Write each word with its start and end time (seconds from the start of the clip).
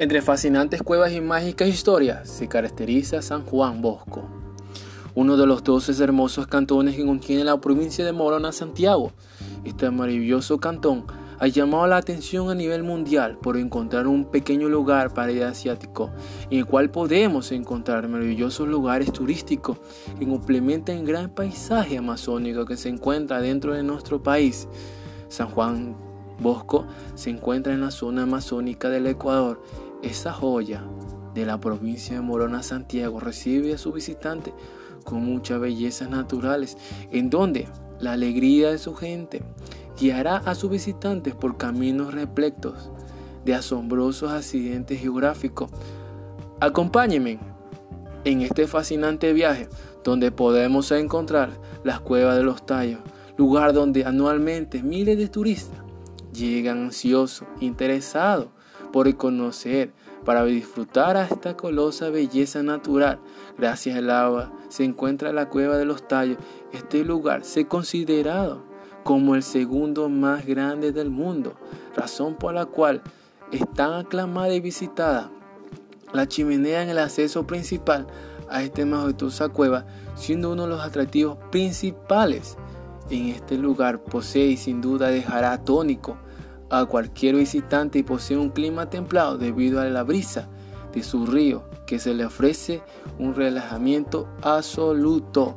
Entre 0.00 0.22
fascinantes 0.22 0.82
cuevas 0.82 1.12
y 1.12 1.20
mágicas 1.20 1.68
historias 1.68 2.26
se 2.26 2.48
caracteriza 2.48 3.20
San 3.20 3.44
Juan 3.44 3.82
Bosco, 3.82 4.22
uno 5.14 5.36
de 5.36 5.46
los 5.46 5.62
12 5.62 6.02
hermosos 6.02 6.46
cantones 6.46 6.96
que 6.96 7.04
contiene 7.04 7.44
la 7.44 7.60
provincia 7.60 8.02
de 8.02 8.12
Morona, 8.12 8.50
Santiago. 8.50 9.12
Este 9.62 9.90
maravilloso 9.90 10.58
cantón 10.58 11.04
ha 11.38 11.46
llamado 11.48 11.86
la 11.86 11.98
atención 11.98 12.48
a 12.48 12.54
nivel 12.54 12.82
mundial 12.82 13.36
por 13.42 13.58
encontrar 13.58 14.06
un 14.06 14.24
pequeño 14.24 14.70
lugar 14.70 15.12
para 15.12 15.32
el 15.32 15.42
asiático, 15.42 16.10
en 16.48 16.60
el 16.60 16.64
cual 16.64 16.90
podemos 16.90 17.52
encontrar 17.52 18.08
maravillosos 18.08 18.66
lugares 18.66 19.12
turísticos 19.12 19.80
que 20.18 20.26
complementan 20.26 20.96
el 20.96 21.06
gran 21.06 21.28
paisaje 21.28 21.98
amazónico 21.98 22.64
que 22.64 22.78
se 22.78 22.88
encuentra 22.88 23.42
dentro 23.42 23.74
de 23.74 23.82
nuestro 23.82 24.22
país. 24.22 24.66
San 25.28 25.50
Juan 25.50 25.94
Bosco 26.40 26.86
se 27.16 27.28
encuentra 27.28 27.74
en 27.74 27.82
la 27.82 27.90
zona 27.90 28.22
amazónica 28.22 28.88
del 28.88 29.06
Ecuador 29.06 29.60
esa 30.02 30.32
joya 30.32 30.84
de 31.34 31.46
la 31.46 31.60
provincia 31.60 32.14
de 32.14 32.20
Morona 32.20 32.62
Santiago 32.62 33.20
recibe 33.20 33.74
a 33.74 33.78
su 33.78 33.92
visitante 33.92 34.52
con 35.04 35.24
muchas 35.24 35.60
bellezas 35.60 36.10
naturales, 36.10 36.76
en 37.10 37.30
donde 37.30 37.68
la 37.98 38.12
alegría 38.12 38.70
de 38.70 38.78
su 38.78 38.94
gente 38.94 39.42
guiará 39.98 40.38
a 40.38 40.54
sus 40.54 40.70
visitantes 40.70 41.34
por 41.34 41.56
caminos 41.56 42.14
repletos 42.14 42.90
de 43.44 43.54
asombrosos 43.54 44.30
accidentes 44.30 45.00
geográficos. 45.00 45.70
Acompáñenme 46.60 47.38
en 48.24 48.42
este 48.42 48.66
fascinante 48.66 49.32
viaje 49.32 49.68
donde 50.04 50.30
podemos 50.30 50.90
encontrar 50.92 51.50
las 51.84 52.00
cuevas 52.00 52.36
de 52.36 52.42
los 52.42 52.64
tallos, 52.64 53.00
lugar 53.36 53.72
donde 53.72 54.04
anualmente 54.04 54.82
miles 54.82 55.16
de 55.16 55.28
turistas 55.28 55.80
llegan 56.32 56.84
ansiosos, 56.84 57.48
interesados 57.60 58.48
por 58.92 59.14
conocer, 59.16 59.92
para 60.24 60.44
disfrutar 60.44 61.16
a 61.16 61.24
esta 61.24 61.56
colosa 61.56 62.10
belleza 62.10 62.62
natural. 62.62 63.20
Gracias 63.58 63.96
al 63.96 64.10
agua 64.10 64.52
se 64.68 64.84
encuentra 64.84 65.32
la 65.32 65.48
cueva 65.48 65.76
de 65.76 65.84
los 65.84 66.06
tallos. 66.06 66.38
Este 66.72 67.04
lugar 67.04 67.44
se 67.44 67.66
considerado 67.66 68.62
como 69.04 69.34
el 69.34 69.42
segundo 69.42 70.08
más 70.08 70.46
grande 70.46 70.92
del 70.92 71.10
mundo, 71.10 71.54
razón 71.96 72.34
por 72.34 72.54
la 72.54 72.66
cual 72.66 73.02
es 73.50 73.62
tan 73.74 73.92
aclamada 73.94 74.54
y 74.54 74.60
visitada. 74.60 75.30
La 76.12 76.28
chimenea 76.28 76.82
en 76.82 76.90
el 76.90 76.98
acceso 76.98 77.46
principal 77.46 78.06
a 78.48 78.62
esta 78.62 78.84
majestuosa 78.84 79.48
cueva, 79.48 79.86
siendo 80.16 80.52
uno 80.52 80.64
de 80.64 80.70
los 80.70 80.80
atractivos 80.80 81.38
principales 81.50 82.56
en 83.08 83.28
este 83.28 83.56
lugar, 83.56 84.02
posee 84.02 84.46
y 84.46 84.56
sin 84.56 84.80
duda 84.80 85.08
dejará 85.08 85.52
atónico 85.52 86.16
a 86.70 86.86
cualquier 86.86 87.36
visitante 87.36 87.98
y 87.98 88.02
posee 88.02 88.36
un 88.36 88.50
clima 88.50 88.88
templado 88.88 89.36
debido 89.36 89.80
a 89.80 89.84
la 89.86 90.02
brisa 90.02 90.48
de 90.92 91.02
su 91.02 91.26
río 91.26 91.64
que 91.86 91.98
se 91.98 92.14
le 92.14 92.24
ofrece 92.24 92.82
un 93.18 93.34
relajamiento 93.34 94.28
absoluto. 94.42 95.56